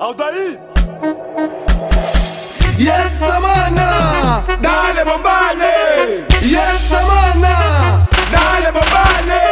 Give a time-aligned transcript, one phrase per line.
[0.00, 0.58] Aldair!
[2.76, 4.42] Yes, Samana!
[4.60, 6.26] Dale, bombale!
[6.42, 7.54] Yes, Samana!
[8.32, 9.42] Dale, bombale!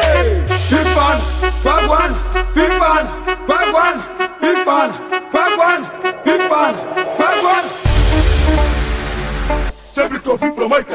[0.69, 1.19] Pipan,
[1.63, 2.13] Pagwan,
[2.55, 3.05] Pipan,
[3.47, 3.97] Pagwan,
[4.41, 4.91] Pipan,
[5.31, 5.81] Pagwan,
[6.25, 6.75] Pipan,
[7.19, 7.65] Pagwan!
[9.85, 10.95] Sempre que eu vi pra mãe que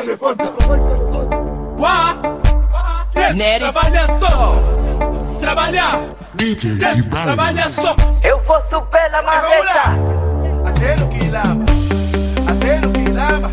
[3.34, 3.60] Neri!
[3.60, 4.79] Trabalha só!
[5.50, 6.04] Trabalhar!
[7.10, 7.96] Trabalha só!
[8.24, 9.82] Eu vou subir na marreta.
[10.64, 11.66] Até no quilamba,
[12.52, 13.50] até no quilamba,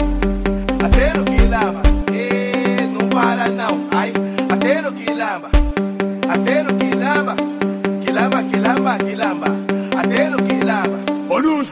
[0.85, 1.81] até no quilamba.
[2.13, 4.13] E não para não, ai,
[4.53, 5.49] até no quilamba,
[6.29, 7.35] até no quilamba,
[8.05, 9.47] quilamba, quilamba, quilamba,
[9.99, 10.99] até no quilamba.
[11.31, 11.71] Olha os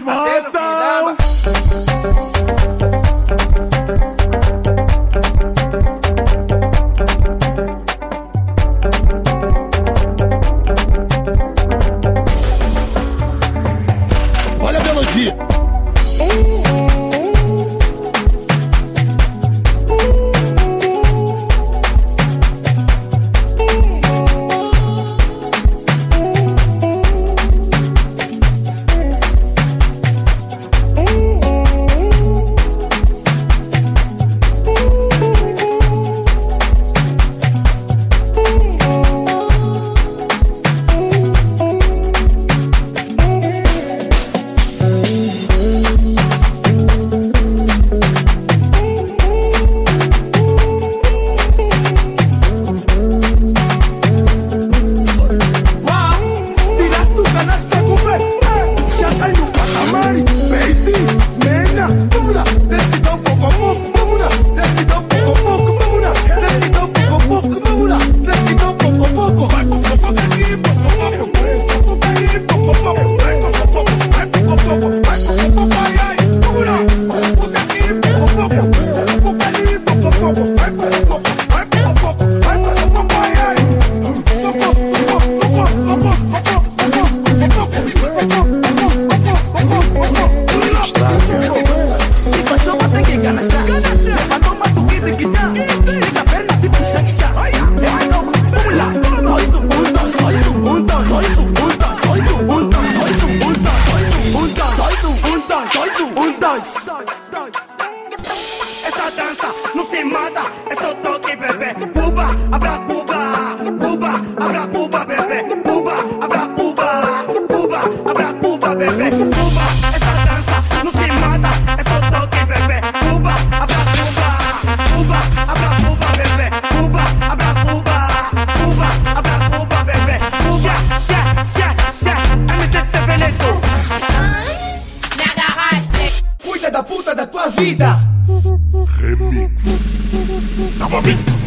[136.74, 137.96] da puta da tua vida.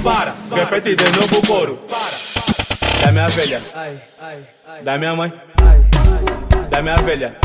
[0.01, 1.79] Para, repete de novo o coro.
[3.01, 3.61] Da minha velha,
[4.85, 5.33] da minha mãe,
[6.69, 7.35] da minha velha,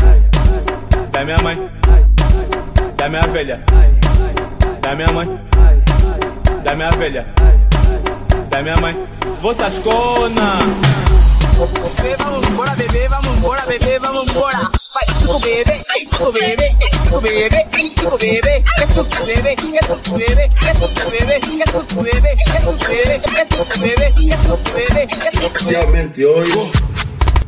[1.11, 1.71] da minha mãe,
[2.95, 3.59] da minha velha,
[4.79, 5.39] da minha mãe,
[6.63, 7.33] da minha velha,
[8.49, 9.07] da minha mãe.
[9.41, 10.57] Você ascona.
[12.17, 14.71] Vamos embora, bebê, vamos embora, bebê, vamos embora.
[14.93, 16.75] Vai, suco bebê, ai, suco bebê,
[17.13, 21.33] ai, suco bebê, ai, suco bebê, é suco bebê, é suco bebê, é suco bebê,
[21.33, 25.45] é suco bebê, é suco bebê, é suco bebê, é suco bebê, é suco bebê.
[25.45, 26.71] Oficialmente hoje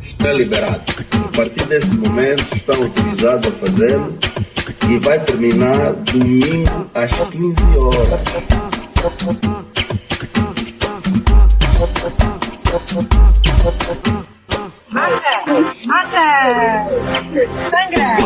[0.04, 0.82] está liberado.
[1.12, 4.18] A partir deste momento estão autorizados a fazê-lo
[4.88, 8.20] e vai terminar domingo às 15 horas.
[14.96, 16.80] Mata!
[16.80, 18.16] Sangra!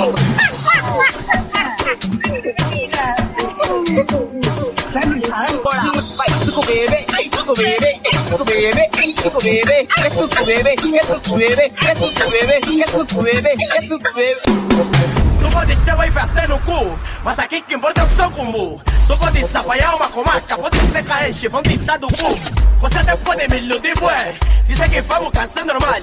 [5.50, 10.44] Embora, vai, suco bebê, ai, suco bebê, é suco bebê, ai, suco bebê, é suco
[10.44, 15.29] bebê, é suco bebê, é suco bebê, é suco bebê, é suco bebê.
[15.40, 18.80] Tu pode ter vai bater no cu, mas aqui que importa é o seu combo.
[19.06, 22.38] Tu pode apanhar uma comarca, pode ser caenche, vão ditar do cu.
[22.78, 24.34] Você até pode me iludir, bué.
[24.64, 25.94] Dizer que vamos cansar normal.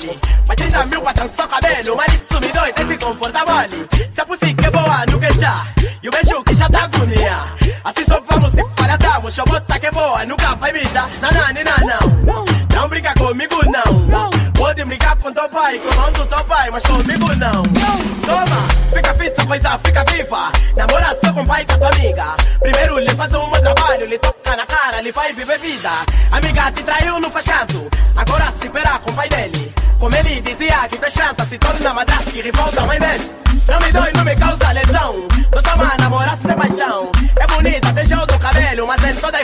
[0.48, 3.70] Mas 30 mil pra trançar o cabelo, mas isso me dói, tem se comportar mal.
[4.14, 5.74] Se a pussy que é boa no queixar,
[6.04, 7.38] e o beijo que já tá agonia.
[7.84, 11.10] Assim só vamos se faradamos, chobota que é boa, nunca vai me dar.
[11.22, 12.46] Não, não, não, não.
[12.76, 14.37] Não brinca comigo, não.
[14.78, 17.64] Pode brigar com teu pai, com o nome do teu pai, mas comigo não.
[17.64, 20.52] Toma, fica fit, coisa fica viva.
[20.76, 22.36] Namora só com o pai da tua amiga.
[22.60, 25.90] Primeiro lhe faz um bom trabalho, lhe toca na cara, lhe faz viver vida.
[26.32, 27.90] Amiga te traiu, não faz caso.
[28.16, 29.74] Agora se espera com o pai dele.
[30.00, 33.32] Como ele dizia que tua esperança se torna madrasta e rival da mãe dele.
[33.68, 35.28] Não me dói, não me causa lesão.
[35.56, 37.12] Não sou uma namorada sem paixão.
[37.36, 39.37] É bonita, tem gel do cabelo, mas em toda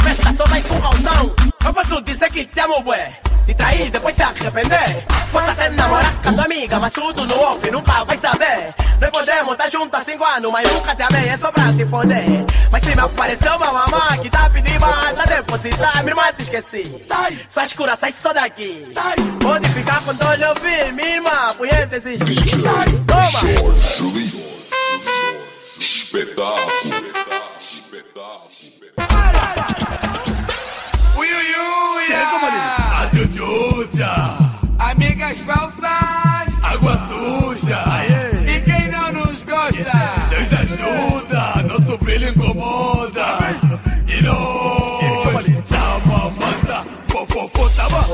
[2.13, 3.19] dizer que te amo, bué.
[3.45, 5.03] Te trair, depois se arrepender.
[5.31, 8.73] Posso até namorar com a tua amiga, mas tudo no off, nunca vai saber.
[9.01, 11.85] Nós podemos estar juntos há cinco anos, mas nunca te amei, é só pra te
[11.85, 12.45] foder.
[12.71, 17.03] Mas se me apareceu uma mamã que tá pedindo pra depositar, minha irmã te esqueci.
[17.05, 18.87] Sai, sua escura, sai só daqui.
[18.93, 22.61] Sai, pode ficar com todo eu vi, minha irmã, punheta existe.
[22.61, 23.41] Sai, toma.
[25.79, 26.93] Espetáculo.
[27.59, 28.53] Espetáculo.
[28.62, 28.62] Ui,
[35.39, 36.53] Falsas!
[36.63, 37.83] água suja.
[38.47, 40.27] E quem não nos gosta?
[40.29, 43.37] Deus ajuda, nosso filho incomoda.
[44.07, 48.05] E nós, chama, manda, fofofo, tava.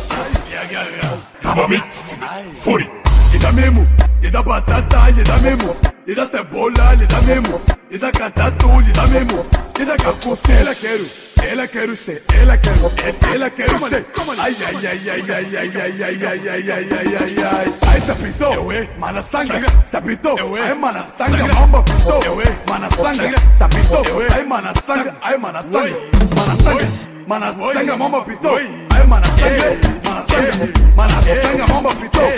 [0.50, 1.18] E agarra.
[1.42, 2.16] Tava mix,
[2.60, 2.90] foi.
[3.34, 3.88] E dá mesmo,
[4.22, 5.99] e dá batata, e dá mesmo.
[6.10, 7.62] E dá cebola, e mesmo.
[7.92, 9.46] E dá catatu, e mesmo.
[9.80, 11.06] E dá capuça, ela quero.
[11.44, 12.92] Ela quero ser, ela quero,
[13.32, 14.08] ela quero ser.
[14.40, 17.74] Ai, ai, ai, ai, ai, ai, ai, ai, ai, ai, ai, ai, ai, ai.
[17.90, 19.54] Ai, se apitou, eu é, mana sangue,
[19.86, 24.22] se apitou, eu é, mana sangue, mamba apitou, eu é, mana sangue, se apitou, eu
[24.24, 25.96] é, ai, mana sangue, ai, mana sangue,
[26.36, 26.88] mana sangue,
[27.28, 28.60] mana sangue, mamba apitou,
[29.00, 32.30] ai, mana sangue, mana sangue, mana sangue, mamba apitou.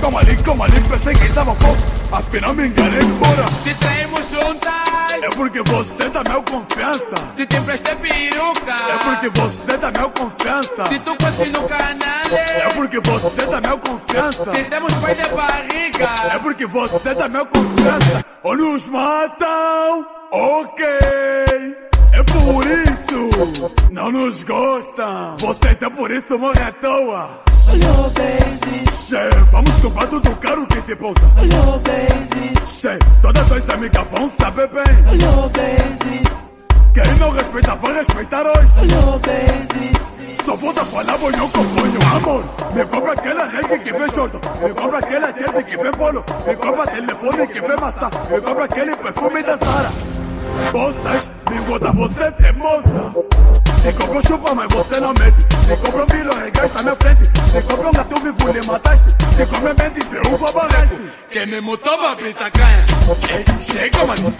[0.00, 1.76] Como ali, como ali, pensei que tava fogo,
[2.12, 3.46] afinal me enganei embora.
[3.48, 4.72] Se traímos juntas!
[5.22, 7.16] É porque você dá meu confiança.
[7.34, 8.76] Se te emprestei peruca!
[8.88, 10.86] É porque você dá meu confiança.
[10.88, 12.06] Se tu fosse no canal!
[12.32, 14.44] É porque você dá meu confiança.
[14.54, 16.10] Se temos pai de barriga!
[16.34, 18.24] É porque você dá meu confiança.
[18.42, 21.85] Ou nos matam, ok.
[22.16, 25.36] É por isso, não nos gostam.
[25.38, 27.28] Vocês é por isso morrem à toa.
[27.68, 31.20] Olha, baby, Che, vamos comprar tudo caro que te pousa.
[31.36, 34.84] olha, baby, Che, todas as amigas vão saber bem.
[35.08, 36.22] olha, baby,
[36.94, 38.72] Quem não respeita, vai respeitar hoje.
[38.80, 39.96] olha, baby.
[40.46, 42.44] Só falta falar bonhão com sonho, amor.
[42.72, 44.36] Me compra aquela reggae que vem short.
[44.62, 46.24] Me compra aquela gente que vem polo.
[46.46, 48.10] Me compra telefone que vem maçã.
[48.30, 50.15] Me compra aquele perfume da Sara.
[50.72, 53.14] Postas, bigota, você tem moça.
[53.84, 55.46] Me comprou chupa, mas você não mete.
[55.68, 57.22] Me comprou um bilhão, regasta minha frente.
[57.54, 59.14] Me comprou um gato vivo, lhe mataste.
[59.38, 60.98] Me comprou mente, deu um fabaleste.
[61.30, 62.86] Que me mutou pra pitacanha.
[63.60, 64.34] Chega, mano.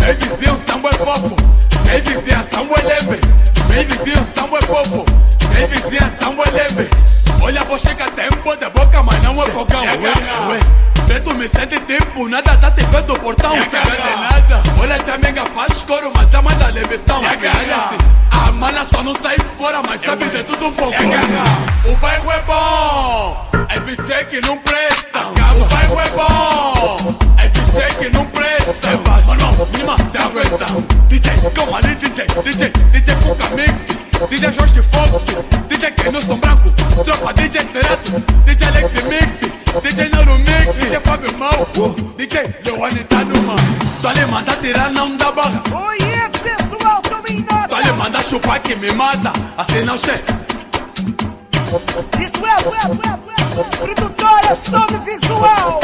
[0.00, 1.36] Meu vizinho, sambo é fofo.
[1.84, 3.20] Meu vizinho, sambo é leve.
[3.68, 5.04] Meu vizinho, sambo é fofo.
[5.54, 6.90] Meu vizinho, sambo é leve.
[7.42, 9.82] Olha, vou chegar tempo de boca, mas não é fogão.
[9.82, 10.60] Ué, ué.
[11.06, 13.56] Vê, tu me sente tempo, nada tá te vendo portão.
[13.56, 13.60] É,
[15.84, 17.20] coro, mas a manda levição.
[18.30, 20.94] A mana só não sai fora, mas sabe de tudo um pouco.
[21.84, 22.38] O bairro é
[48.50, 50.20] chupar que me mata, assim não che.
[52.20, 53.76] Isto é, é, é, é.
[53.76, 55.80] Produtora Som Visual.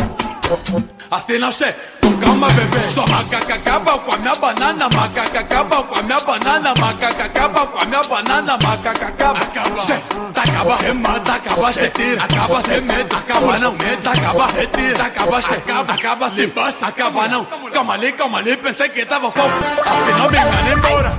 [1.11, 1.75] Assim não che.
[2.03, 2.79] Com calma, bebê.
[2.95, 7.67] Só macaca acaba com a minha banana, macaca acaba com a minha banana, macaca acaba
[7.67, 9.41] com a minha banana, macaca acaba.
[9.87, 10.03] Che,
[10.35, 15.41] tá acaba, remata, acaba, che, tira, acaba, se mete, acaba, não mete, acaba, retira, acaba,
[15.41, 17.45] che, acaba, acaba, se baixa, acaba, não.
[17.73, 21.19] Calma ali, calma ali, pensei que tava fofo, afinal me enganei embora.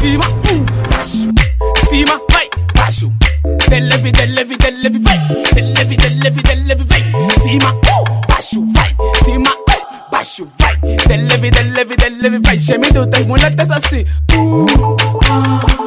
[0.00, 0.65] Cima, um, baixo.
[1.88, 3.12] Cima, vai, baixo.
[3.68, 5.18] Deleve, deleve, deleve, vai.
[5.54, 7.02] Deleve, deleve, deleve, vai.
[7.42, 8.96] Cima, um, baixo, vai.
[9.24, 10.76] Cima, um, baixo, vai.
[11.06, 12.58] Deleve, deleve, deleve, vai.
[12.58, 14.04] Gemido das muletas assim.
[14.34, 14.66] Uh,
[15.30, 15.85] ah,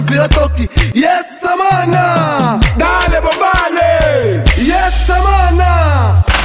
[0.00, 5.70] vila toki yes samana dale bobale yes samana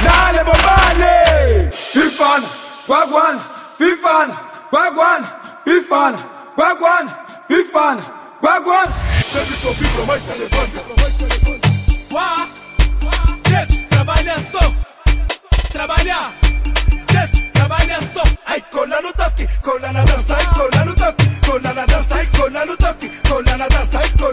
[0.04, 2.42] dale bobale fifan
[2.86, 3.36] guaguan.
[3.78, 4.28] fifan
[4.70, 5.20] guaguan.
[5.64, 6.14] fifan
[6.56, 7.04] guaguan.
[7.48, 7.96] fifan
[8.40, 8.88] guaguan.
[9.32, 10.70] send it to people my telephone
[12.10, 12.28] wa
[13.50, 14.64] yes trabalha só
[15.72, 16.26] trabalhar
[17.14, 21.72] yes trabalha só ai cola no toque cola na dança ai cola no toque cola
[21.74, 24.25] na dança ai cola no toque Yo, la la psycho.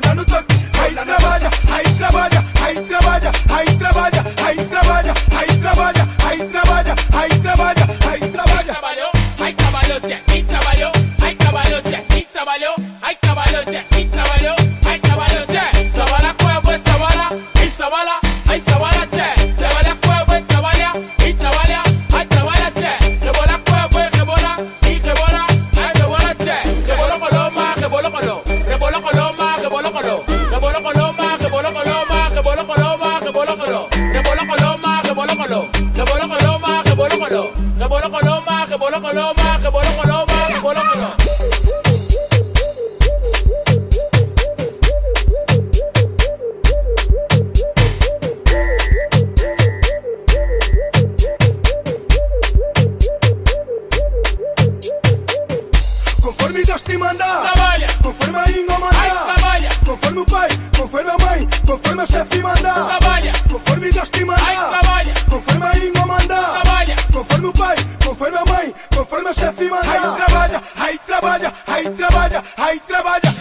[39.03, 39.69] Coloma, que
[72.57, 73.32] Ahí trabalha